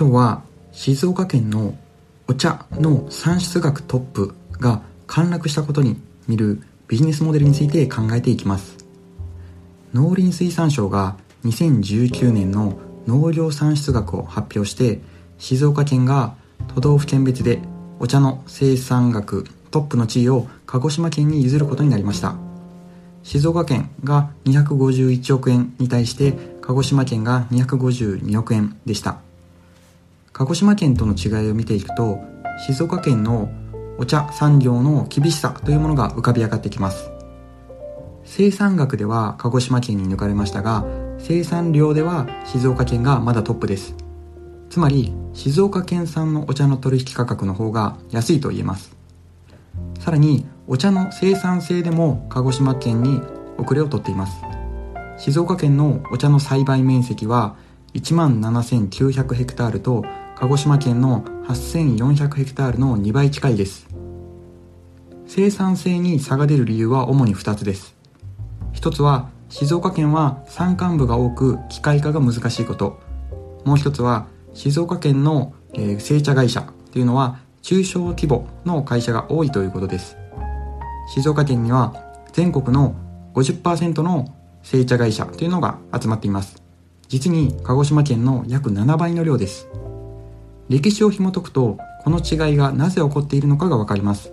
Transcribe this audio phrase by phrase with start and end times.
[0.00, 1.74] 今日は静岡県の
[2.26, 8.78] お茶の産出額トップが陥落したことに見るビジネスモデルについて考えていきます。
[9.92, 15.00] 農林水産省が2019年の農業産出額を発表して
[15.36, 16.34] 静岡県が
[16.74, 17.60] 都道府県別で
[17.98, 22.36] お茶の生産額トップの地位を鹿児島県に譲ることになりました。
[23.22, 29.20] 静岡県が251億円に対して鹿児島県が252億円でした。
[30.40, 32.18] 鹿児島県との違いを見ていくと
[32.66, 33.50] 静岡県の
[33.98, 37.10] お茶産業の厳しさというものが浮かび上がってきます。
[38.24, 40.86] 生産額では鹿児島県に抜かれましたが
[41.18, 43.94] 生産量では静岡県がまだトップです。
[44.70, 48.96] つまり静岡県産のお茶の取引価格の方が安いと言えます。
[49.98, 53.20] さらにお茶の生産性でも鹿児島県に
[53.58, 54.38] 遅れをとっています。
[55.18, 57.56] 静岡県のお茶の栽培面積は
[57.92, 60.02] 1万7900ヘクタールと
[60.40, 63.86] 鹿児島県の8400ヘクタールの2倍近いです。
[65.26, 67.94] 生産性に差が出る理由は主に2つです。
[68.72, 72.98] 一つは静岡県は山間部が多く機械化が難しいこと。
[73.66, 80.16] もう一つは静岡県の、え、製茶会社というのは中小規模の会社が多いということです。
[81.12, 81.92] 静岡県には
[82.32, 82.94] 全国の
[83.34, 86.62] 50%の製茶会社というのが集まっています。
[87.08, 89.68] 実に鹿児島県の約7倍の量です。
[90.70, 94.32] 歴史を紐解くとこの違いがなぜ起こっているのかがわかります。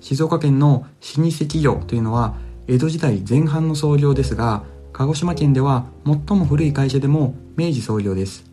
[0.00, 2.34] 静岡県の老舗企業というのは
[2.66, 8.44] 江戸時代前半の創業ですが鹿児島県では最も古い会社でも明治創業です。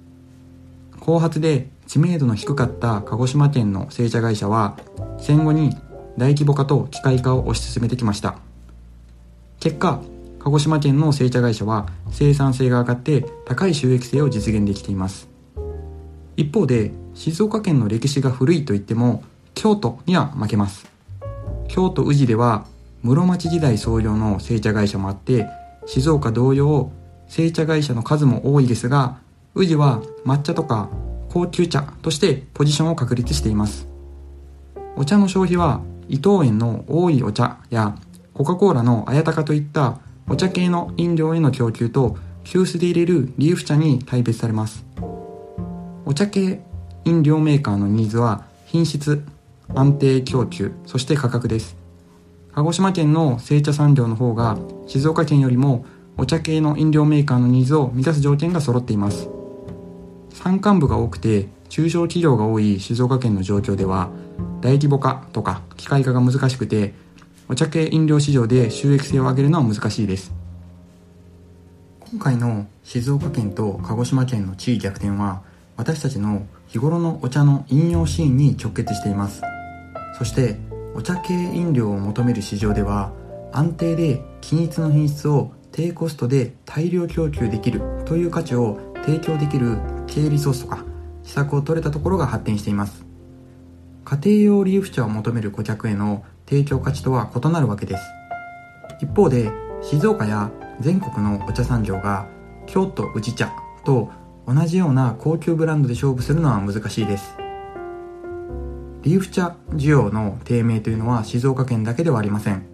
[1.00, 4.78] 後発で知名度の低かった鹿児島県の製茶会社は
[5.18, 5.76] 戦後に
[6.16, 8.38] 大規模化と機械化を推し進めてきました。
[9.60, 10.04] 結果
[10.38, 15.28] 鹿児島県の製茶会社は生産性が上がって高い収益性を実現できています。
[16.40, 19.25] 一方で静岡県の歴史が古いといっても
[19.56, 20.90] 京都には負けます。
[21.68, 22.66] 京都宇治では
[23.03, 25.47] 室町時代創業の製茶会社もあって
[25.86, 26.94] 静岡同様
[27.28, 29.18] 製茶会社の数も多いですが
[29.53, 30.88] 宇治は抹茶とか
[31.28, 33.86] 高級茶としてポジションを確立しています。
[34.96, 37.97] お茶の消費は伊藤園の多いお茶や
[38.34, 40.00] コカ・コーラの綾鷹といった
[40.30, 42.16] お茶系の飲料への供給と
[42.46, 44.86] 急須で入れるリーフ茶に大別されます。
[46.09, 46.59] お茶系
[47.06, 49.24] 飲料メーカーのニーズは品質
[49.75, 51.78] 安定供給そして価格です。
[52.52, 55.86] 鹿児島県の製茶産業の方が静岡県よりも
[56.18, 59.30] お茶系の飲料メーカーのニーズを満たす条件が揃っています。
[60.31, 64.09] 山間部が多くて中小企業が多い静岡県の状況では
[64.62, 66.96] 大規模化とか機械化が難しくて
[67.48, 70.34] お茶系飲料市場で収益性を上げるのは難しいです。
[72.00, 75.48] 今回の静岡県と鹿児島県の地位逆転は
[75.79, 79.41] 私たちの日頃のお茶の飲用シーンに直結しています。
[80.17, 80.57] そして
[80.94, 83.13] お茶系飲料を求める市場では
[83.53, 90.84] 安定で均一の品質を低コストで大量供給できるという価値を提供できる経理ソースとか
[91.23, 93.06] 施策を取れたところが発展しています。
[94.03, 98.03] 家庭用リーフ茶を求める顧客への提供価値とは異なるわけです。
[99.00, 99.50] 一方で
[99.81, 100.51] 静岡や
[100.81, 102.28] 全国のお茶産業が
[102.68, 103.53] 京都宇治茶
[103.85, 104.12] と
[104.52, 107.36] 同じような高級ブランドで勝負するのは難しいです。
[109.04, 112.66] リーフ茶需要の低迷というのは静岡県だけではありません。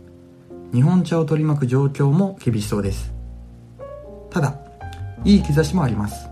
[0.74, 3.14] 日本茶を取り巻く状況も厳しそうです。
[4.30, 4.58] ただ
[5.26, 6.30] いい兆しもあります。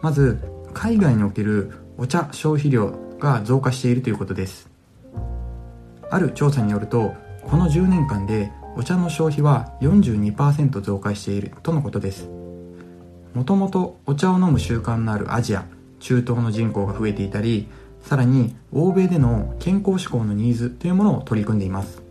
[0.00, 0.40] まず
[0.72, 4.70] 海外におけるお茶消費量が増加しているということです。
[6.08, 12.41] ある調査によるとこの10年間でお茶の消費は42%増加しているとのことです。
[13.34, 15.64] もともとお茶を飲む習慣のあるアジア
[16.00, 17.68] 中東の人口が増えていたり
[18.02, 22.02] さらに欧米での健康志向のニーズというものを取り組んでいます。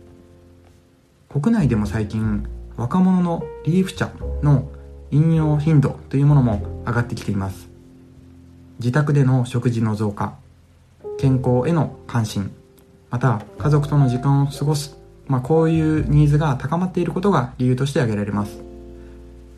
[1.28, 2.46] 国内でも最近
[2.76, 4.10] 若者のリーフ茶
[4.42, 4.68] の
[5.10, 7.68] 飲用頻度というものも上がってきています。
[8.78, 10.34] 自宅での食事の増加
[11.18, 12.50] 健康への関心
[13.10, 14.96] また家族との時間を過ごす、
[15.28, 18.71] まあ、こういうニーズが高まっていることが理由として挙げられます。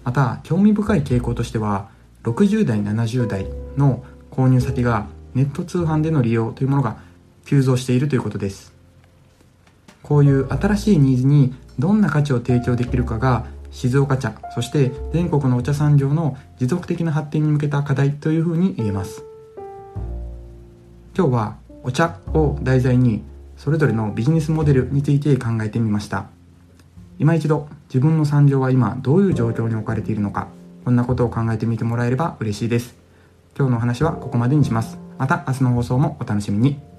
[0.04, 1.88] また興味深い傾向としては
[2.24, 3.46] 60代70代
[3.76, 6.98] の購入先がネット通販での利用というものが
[7.44, 8.72] 急増しているということです。
[10.02, 19.24] こういう新しいニーズにどんな価値を提供できるかが静岡茶そして全国のお茶産業の持続的な発展に向けた課題というふうに言えます。
[21.16, 23.22] 今日はお茶を題材に
[23.56, 26.33] それぞれのビジネスモデルについて考えてみました。
[27.18, 30.48] 今一度自分の惨状は今どういう状況に置かれているのか
[30.84, 32.94] こんなことを考えてみてもらえれば嬉しいです。
[33.56, 34.98] 今日のお話はここまでにします。
[35.16, 36.93] また明日の放送もお楽しみに。